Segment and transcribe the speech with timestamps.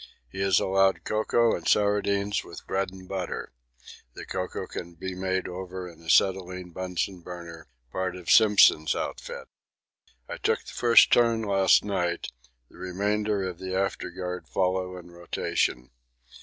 [0.27, 3.53] He is allowed cocoa and sardines with bread and butter
[4.15, 9.47] the cocoa can be made over an acetylene Bunsen burner, part of Simpson's outfit.
[10.27, 12.31] I took the first turn last night;
[12.67, 15.91] the remainder of the afterguard follow in rotation.